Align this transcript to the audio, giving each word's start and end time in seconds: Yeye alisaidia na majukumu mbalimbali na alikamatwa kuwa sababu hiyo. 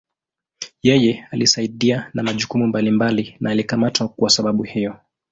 Yeye 0.83 1.27
alisaidia 1.31 2.11
na 2.13 2.23
majukumu 2.23 2.67
mbalimbali 2.67 3.37
na 3.39 3.49
alikamatwa 3.51 4.07
kuwa 4.07 4.29
sababu 4.29 4.63
hiyo. 4.63 4.95